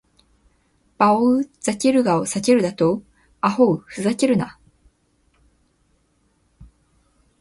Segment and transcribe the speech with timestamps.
[0.97, 3.03] バオウ・ザケルガを避けるだと！
[3.39, 4.57] アホウ・フザケルナ！